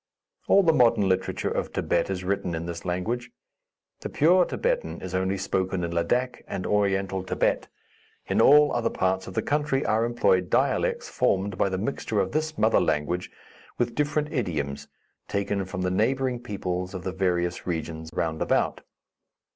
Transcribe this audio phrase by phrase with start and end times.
[0.47, 3.29] All the modern literature of Thibet is written in this language.
[3.99, 7.67] The pure Thibetan is only spoken in Ladak and Oriental Thibet.
[8.25, 12.31] In all other parts of the country are employed dialects formed by the mixture of
[12.31, 13.29] this mother language
[13.77, 14.87] with different idioms
[15.27, 18.81] taken from the neighboring peoples of the various regions round about.